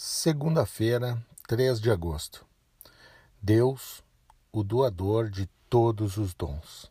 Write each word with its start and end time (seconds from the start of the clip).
Segunda-feira, 0.00 1.20
3 1.48 1.80
de 1.80 1.90
agosto. 1.90 2.46
Deus, 3.42 4.00
o 4.52 4.62
doador 4.62 5.28
de 5.28 5.50
todos 5.68 6.16
os 6.18 6.32
dons. 6.34 6.88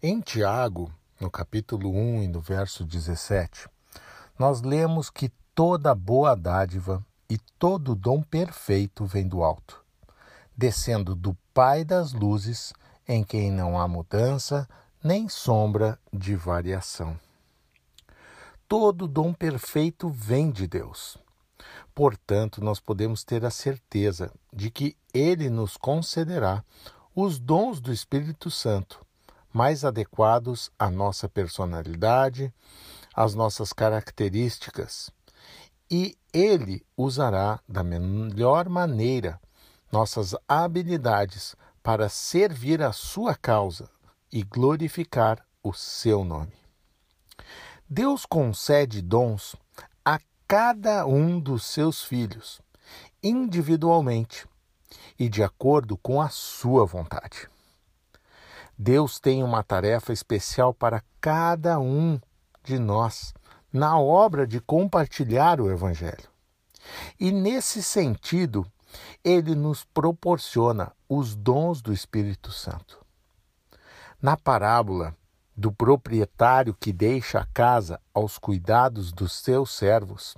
Em 0.00 0.20
Tiago, 0.20 0.94
no 1.18 1.28
capítulo 1.28 1.90
1 1.90 2.22
e 2.22 2.28
no 2.28 2.40
verso 2.40 2.84
17, 2.84 3.68
nós 4.38 4.62
lemos 4.62 5.10
que 5.10 5.32
toda 5.52 5.96
boa 5.96 6.36
dádiva 6.36 7.04
e 7.28 7.38
todo 7.58 7.96
dom 7.96 8.22
perfeito 8.22 9.04
vem 9.04 9.26
do 9.26 9.42
alto, 9.42 9.84
descendo 10.56 11.12
do 11.12 11.36
Pai 11.52 11.84
das 11.84 12.12
luzes, 12.12 12.72
em 13.08 13.24
quem 13.24 13.50
não 13.50 13.80
há 13.80 13.88
mudança 13.88 14.68
nem 15.02 15.28
sombra 15.28 15.98
de 16.12 16.36
variação. 16.36 17.18
Todo 18.68 19.08
dom 19.08 19.32
perfeito 19.34 20.08
vem 20.08 20.52
de 20.52 20.68
Deus. 20.68 21.23
Portanto, 21.94 22.62
nós 22.62 22.80
podemos 22.80 23.24
ter 23.24 23.44
a 23.44 23.50
certeza 23.50 24.32
de 24.52 24.70
que 24.70 24.96
Ele 25.12 25.48
nos 25.48 25.76
concederá 25.76 26.64
os 27.14 27.38
dons 27.38 27.80
do 27.80 27.92
Espírito 27.92 28.50
Santo, 28.50 29.04
mais 29.52 29.84
adequados 29.84 30.70
à 30.78 30.90
nossa 30.90 31.28
personalidade, 31.28 32.52
às 33.14 33.34
nossas 33.34 33.72
características. 33.72 35.10
E 35.90 36.16
Ele 36.32 36.84
usará 36.96 37.60
da 37.68 37.84
melhor 37.84 38.68
maneira 38.68 39.40
nossas 39.92 40.34
habilidades 40.48 41.54
para 41.82 42.08
servir 42.08 42.82
a 42.82 42.92
Sua 42.92 43.34
causa 43.36 43.88
e 44.32 44.42
glorificar 44.42 45.46
o 45.62 45.72
Seu 45.72 46.24
nome. 46.24 46.52
Deus 47.88 48.26
concede 48.26 49.00
dons 49.00 49.54
cada 50.46 51.06
um 51.06 51.40
dos 51.40 51.64
seus 51.64 52.04
filhos, 52.04 52.60
individualmente 53.22 54.46
e 55.18 55.28
de 55.28 55.42
acordo 55.42 55.96
com 55.96 56.20
a 56.20 56.28
sua 56.28 56.84
vontade. 56.84 57.48
Deus 58.76 59.20
tem 59.20 59.42
uma 59.42 59.62
tarefa 59.62 60.12
especial 60.12 60.74
para 60.74 61.02
cada 61.20 61.78
um 61.78 62.20
de 62.62 62.78
nós 62.78 63.32
na 63.72 63.98
obra 63.98 64.46
de 64.46 64.60
compartilhar 64.60 65.60
o 65.60 65.70
Evangelho. 65.70 66.28
E 67.18 67.32
nesse 67.32 67.82
sentido, 67.82 68.66
ele 69.22 69.54
nos 69.54 69.84
proporciona 69.84 70.92
os 71.08 71.34
dons 71.34 71.80
do 71.80 71.92
Espírito 71.92 72.52
Santo. 72.52 73.04
Na 74.20 74.36
parábola 74.36 75.16
do 75.56 75.70
proprietário 75.72 76.74
que 76.74 76.92
deixa 76.92 77.40
a 77.40 77.46
casa 77.46 78.00
aos 78.12 78.38
cuidados 78.38 79.12
dos 79.12 79.32
seus 79.32 79.70
servos, 79.70 80.36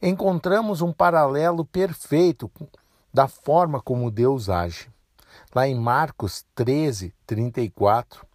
encontramos 0.00 0.80
um 0.80 0.92
paralelo 0.92 1.64
perfeito 1.64 2.50
da 3.12 3.26
forma 3.26 3.80
como 3.80 4.10
Deus 4.10 4.48
age. 4.48 4.88
Lá 5.54 5.66
em 5.66 5.74
Marcos 5.74 6.44
13, 6.54 7.14
34, 7.26 8.26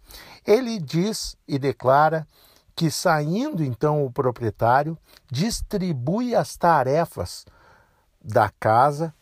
ele 0.46 0.80
diz 0.80 1.38
e 1.48 1.58
declara 1.58 2.28
que, 2.76 2.90
saindo 2.90 3.64
então 3.64 4.06
o 4.06 4.12
proprietário, 4.12 4.98
distribui 5.32 6.36
as 6.36 6.58
tarefas 6.58 7.46
da 8.24 8.50
casa 8.60 9.14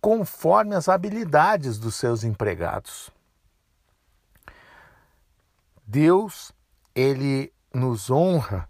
conforme 0.00 0.74
as 0.74 0.88
habilidades 0.88 1.78
dos 1.78 1.94
seus 1.94 2.22
empregados. 2.22 3.10
Deus, 5.90 6.52
ele 6.94 7.50
nos 7.72 8.10
honra 8.10 8.68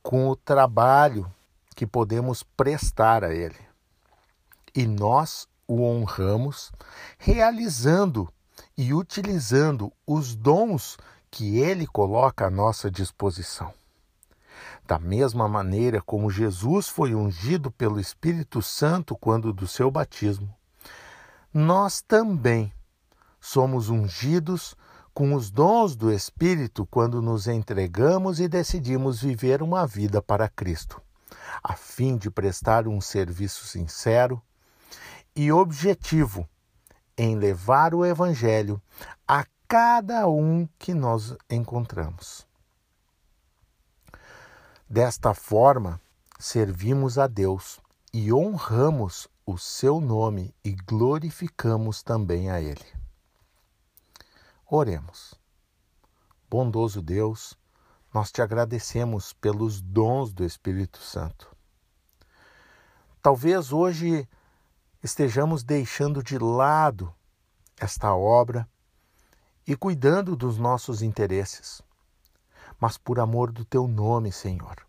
com 0.00 0.28
o 0.28 0.36
trabalho 0.36 1.28
que 1.74 1.84
podemos 1.84 2.44
prestar 2.44 3.24
a 3.24 3.34
ele. 3.34 3.58
E 4.72 4.86
nós 4.86 5.48
o 5.66 5.82
honramos 5.82 6.70
realizando 7.18 8.32
e 8.76 8.94
utilizando 8.94 9.92
os 10.06 10.36
dons 10.36 10.96
que 11.28 11.58
ele 11.58 11.88
coloca 11.88 12.46
à 12.46 12.50
nossa 12.50 12.88
disposição. 12.88 13.74
Da 14.86 14.96
mesma 14.96 15.48
maneira 15.48 16.00
como 16.00 16.30
Jesus 16.30 16.86
foi 16.86 17.16
ungido 17.16 17.68
pelo 17.68 17.98
Espírito 17.98 18.62
Santo 18.62 19.16
quando 19.16 19.52
do 19.52 19.66
seu 19.66 19.90
batismo, 19.90 20.54
nós 21.52 22.00
também 22.00 22.72
somos 23.40 23.88
ungidos 23.88 24.76
com 25.18 25.34
os 25.34 25.50
dons 25.50 25.96
do 25.96 26.12
Espírito 26.12 26.86
quando 26.86 27.20
nos 27.20 27.48
entregamos 27.48 28.38
e 28.38 28.46
decidimos 28.46 29.20
viver 29.20 29.64
uma 29.64 29.84
vida 29.84 30.22
para 30.22 30.48
Cristo, 30.48 31.02
a 31.60 31.74
fim 31.74 32.16
de 32.16 32.30
prestar 32.30 32.86
um 32.86 33.00
serviço 33.00 33.66
sincero 33.66 34.40
e 35.34 35.50
objetivo 35.50 36.48
em 37.16 37.34
levar 37.34 37.94
o 37.94 38.06
Evangelho 38.06 38.80
a 39.26 39.44
cada 39.66 40.28
um 40.28 40.68
que 40.78 40.94
nós 40.94 41.36
encontramos. 41.50 42.46
Desta 44.88 45.34
forma, 45.34 46.00
servimos 46.38 47.18
a 47.18 47.26
Deus 47.26 47.80
e 48.14 48.32
honramos 48.32 49.26
o 49.44 49.58
seu 49.58 50.00
nome 50.00 50.54
e 50.64 50.70
glorificamos 50.70 52.04
também 52.04 52.52
a 52.52 52.60
Ele. 52.60 52.97
Oremos. 54.70 55.32
Bondoso 56.50 57.00
Deus, 57.00 57.58
nós 58.12 58.30
te 58.30 58.42
agradecemos 58.42 59.32
pelos 59.32 59.80
dons 59.80 60.30
do 60.30 60.44
Espírito 60.44 60.98
Santo. 60.98 61.56
Talvez 63.22 63.72
hoje 63.72 64.28
estejamos 65.02 65.64
deixando 65.64 66.22
de 66.22 66.36
lado 66.36 67.14
esta 67.80 68.14
obra 68.14 68.68
e 69.66 69.74
cuidando 69.74 70.36
dos 70.36 70.58
nossos 70.58 71.00
interesses. 71.00 71.80
Mas 72.78 72.98
por 72.98 73.18
amor 73.18 73.50
do 73.50 73.64
teu 73.64 73.88
nome, 73.88 74.30
Senhor, 74.30 74.86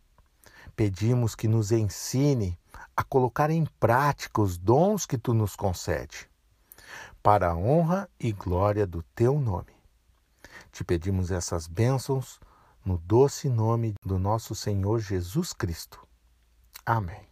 pedimos 0.75 1.35
que 1.35 1.47
nos 1.47 1.72
ensine 1.72 2.59
a 2.97 3.01
colocar 3.01 3.50
em 3.50 3.66
prática 3.79 4.41
os 4.41 4.57
dons 4.57 5.06
que 5.06 5.18
tu 5.18 5.34
nos 5.34 5.56
concede 5.56 6.28
para 7.22 7.50
a 7.50 7.56
honra 7.56 8.09
e 8.19 8.31
glória 8.31 8.85
do 8.88 9.03
teu 9.16 9.40
nome. 9.40 9.74
Te 10.72 10.84
pedimos 10.84 11.31
essas 11.31 11.68
bênçãos 11.68 12.40
no 12.85 12.97
doce 12.97 13.50
nome 13.50 13.94
do 14.03 14.18
nosso 14.18 14.56
Senhor 14.56 15.00
Jesus 15.00 15.53
Cristo. 15.53 16.00
Amém. 16.85 17.28